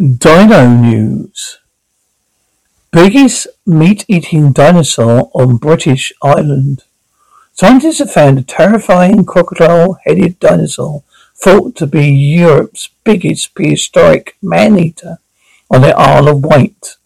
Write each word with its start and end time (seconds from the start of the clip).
Dino 0.00 0.66
News 0.66 1.58
Biggest 2.90 3.46
meat 3.66 4.06
eating 4.08 4.50
dinosaur 4.50 5.30
on 5.34 5.58
British 5.58 6.10
Island. 6.22 6.84
Scientists 7.52 7.98
have 7.98 8.10
found 8.10 8.38
a 8.38 8.42
terrifying 8.42 9.26
crocodile 9.26 9.98
headed 10.06 10.40
dinosaur 10.40 11.02
thought 11.36 11.76
to 11.76 11.86
be 11.86 12.08
Europe's 12.08 12.88
biggest 13.04 13.52
prehistoric 13.54 14.38
man 14.40 14.78
eater 14.78 15.18
on 15.70 15.82
the 15.82 15.94
Isle 15.94 16.28
of 16.28 16.44
Wight. 16.46 16.96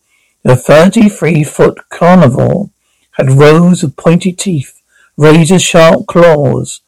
The 0.44 0.54
33 0.54 1.42
foot 1.42 1.88
carnivore 1.88 2.70
had 3.18 3.32
rows 3.32 3.82
of 3.82 3.96
pointy 3.96 4.30
teeth, 4.30 4.82
razor 5.16 5.58
sharp 5.58 6.06
claws, 6.06 6.80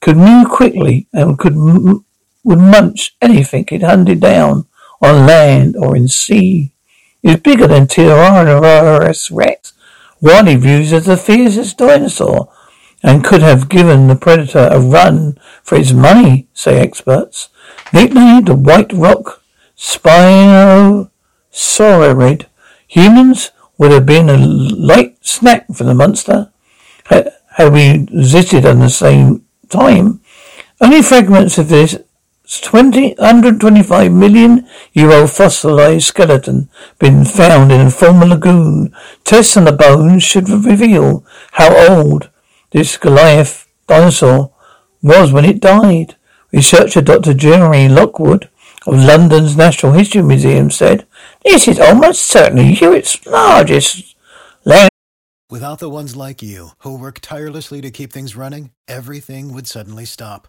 could 0.00 0.16
move 0.16 0.48
quickly 0.48 1.08
and 1.12 1.36
could 1.36 1.54
m- 1.54 2.04
would 2.44 2.60
munch 2.60 3.16
anything 3.20 3.66
it 3.72 3.82
hunted 3.82 4.20
down 4.20 4.66
on 5.00 5.26
land 5.26 5.76
or 5.76 5.96
in 5.96 6.08
sea. 6.08 6.72
Was 7.22 7.36
bigger 7.36 7.66
than 7.66 7.86
Tyrannosaurus 7.86 9.30
rex, 9.32 9.72
widely 10.20 10.56
viewed 10.56 10.92
as 10.92 11.06
the 11.06 11.16
fiercest 11.16 11.78
dinosaur, 11.78 12.52
and 13.02 13.24
could 13.24 13.42
have 13.42 13.68
given 13.68 14.08
the 14.08 14.16
predator 14.16 14.68
a 14.70 14.78
run 14.80 15.38
for 15.62 15.78
his 15.78 15.92
money, 15.92 16.48
say 16.52 16.78
experts. 16.78 17.48
Nicknamed 17.92 18.46
the 18.46 18.54
White 18.54 18.92
Rock 18.92 19.42
Spinosaurid, 19.76 21.08
humans 22.86 23.50
would 23.78 23.92
have 23.92 24.06
been 24.06 24.28
a 24.28 24.36
light 24.36 25.16
snack 25.20 25.66
for 25.74 25.84
the 25.84 25.94
monster 25.94 26.50
had, 27.10 27.32
we 27.72 27.90
existed 27.90 28.64
at 28.64 28.78
the 28.78 28.88
same 28.88 29.44
time. 29.68 30.20
Only 30.80 31.02
fragments 31.02 31.58
of 31.58 31.68
this 31.68 31.98
20, 32.58 33.14
125 33.14 34.12
million 34.12 34.66
year 34.92 35.12
old 35.12 35.30
fossilized 35.30 36.06
skeleton 36.06 36.68
been 36.98 37.24
found 37.24 37.70
in 37.70 37.80
a 37.82 37.90
former 37.90 38.26
lagoon. 38.26 38.92
Tests 39.22 39.56
on 39.56 39.66
the 39.66 39.72
bones 39.72 40.24
should 40.24 40.48
reveal 40.48 41.24
how 41.52 41.72
old 41.88 42.28
this 42.72 42.96
Goliath 42.96 43.68
dinosaur 43.86 44.52
was 45.00 45.32
when 45.32 45.44
it 45.44 45.60
died. 45.60 46.16
Researcher 46.52 47.00
Dr. 47.00 47.34
Jeremy 47.34 47.88
Lockwood 47.88 48.50
of 48.86 48.94
London's 48.94 49.56
Natural 49.56 49.92
History 49.92 50.22
Museum 50.22 50.70
said, 50.70 51.06
This 51.44 51.68
is 51.68 51.78
almost 51.78 52.22
certainly 52.22 52.72
Europe's 52.72 53.24
largest 53.26 54.16
land. 54.64 54.90
Without 55.48 55.78
the 55.78 55.90
ones 55.90 56.16
like 56.16 56.42
you, 56.42 56.70
who 56.78 56.98
work 56.98 57.20
tirelessly 57.20 57.80
to 57.80 57.90
keep 57.90 58.12
things 58.12 58.34
running, 58.34 58.70
everything 58.88 59.52
would 59.52 59.68
suddenly 59.68 60.04
stop. 60.04 60.48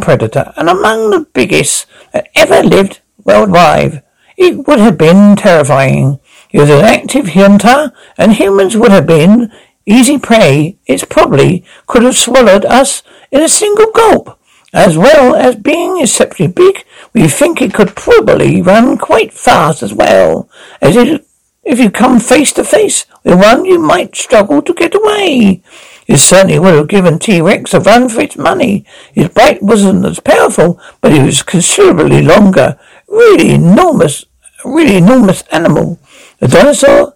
predator 0.00 0.52
and 0.56 0.68
among 0.68 1.10
the 1.10 1.26
biggest 1.32 1.86
that 2.12 2.28
ever 2.34 2.62
lived 2.62 3.00
worldwide. 3.24 4.02
It 4.36 4.66
would 4.66 4.78
have 4.80 4.98
been 4.98 5.36
terrifying. 5.36 6.18
He 6.48 6.58
was 6.58 6.70
an 6.70 6.84
active 6.84 7.30
hunter, 7.30 7.92
and 8.16 8.32
humans 8.32 8.76
would 8.76 8.90
have 8.90 9.06
been 9.06 9.52
easy 9.86 10.18
prey. 10.18 10.78
It 10.86 11.08
probably 11.08 11.64
could 11.86 12.02
have 12.02 12.16
swallowed 12.16 12.64
us 12.64 13.02
in 13.30 13.42
a 13.42 13.48
single 13.48 13.90
gulp. 13.92 14.38
As 14.72 14.98
well 14.98 15.36
as 15.36 15.54
being 15.54 16.00
exceptionally 16.00 16.52
big, 16.52 16.84
we 17.12 17.28
think 17.28 17.62
it 17.62 17.72
could 17.74 17.94
probably 17.94 18.60
run 18.60 18.98
quite 18.98 19.32
fast 19.32 19.84
as 19.84 19.94
well. 19.94 20.48
As 20.80 20.96
it, 20.96 21.24
if 21.62 21.78
you 21.78 21.90
come 21.90 22.18
face 22.18 22.52
to 22.54 22.64
face 22.64 23.06
with 23.22 23.38
one, 23.38 23.64
you 23.64 23.78
might 23.78 24.16
struggle 24.16 24.62
to 24.62 24.74
get 24.74 24.94
away. 24.94 25.62
It 26.06 26.18
certainly 26.18 26.58
would 26.58 26.74
have 26.74 26.88
given 26.88 27.18
T-Rex 27.18 27.72
a 27.74 27.80
run 27.80 28.08
for 28.08 28.20
its 28.20 28.36
money. 28.36 28.84
His 29.12 29.28
bite 29.28 29.62
wasn't 29.62 30.04
as 30.04 30.20
powerful, 30.20 30.80
but 31.00 31.12
it 31.12 31.22
was 31.22 31.42
considerably 31.42 32.22
longer. 32.22 32.78
Really 33.08 33.52
enormous, 33.52 34.26
really 34.64 34.96
enormous 34.96 35.42
animal. 35.50 35.98
The 36.40 36.48
dinosaur 36.48 37.14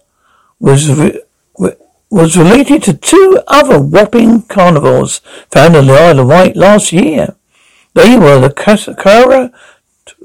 was 0.59 0.89
re- 0.91 1.21
was 2.11 2.35
related 2.35 2.81
to 2.83 2.93
two 2.93 3.39
other 3.47 3.79
whopping 3.79 4.41
carnivores 4.43 5.19
found 5.51 5.75
on 5.75 5.85
the 5.85 5.93
Isle 5.93 6.19
of 6.19 6.27
Wight 6.27 6.55
last 6.55 6.91
year. 6.91 7.35
They 7.93 8.17
were 8.17 8.39
the 8.39 8.51
Cara 8.51 9.51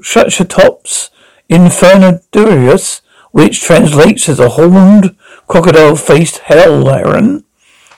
Triceratops 0.01 1.11
infernodurus, 1.49 3.01
which 3.31 3.61
translates 3.61 4.27
as 4.27 4.39
a 4.39 4.49
horned 4.49 5.15
crocodile-faced 5.47 6.39
hell 6.39 6.85
heron, 6.85 7.44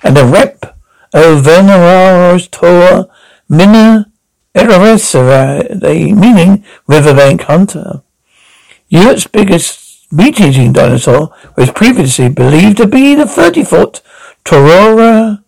and 0.04 0.16
the 0.16 0.26
rep 0.26 0.78
of 1.14 1.44
Veneratoria 1.44 3.10
Mina 3.50 4.12
Erisera, 4.56 5.82
meaning 6.16 6.64
riverbank 6.88 7.42
hunter. 7.44 8.02
Europe's 8.90 9.28
biggest 9.28 10.12
meat-eating 10.12 10.74
dinosaur 10.74 11.34
was 11.56 11.72
previously 11.72 12.30
believed 12.30 12.78
to 12.78 12.88
be 12.88 13.16
the 13.16 13.26
30-foot 13.26 14.02
Torora 14.46 15.44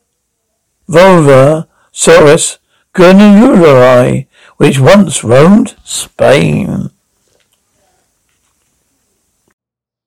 Torvosaurus 0.90 2.58
gurneyi, 2.94 4.28
which 4.58 4.80
once 4.80 5.24
roamed 5.24 5.76
Spain. 5.84 6.90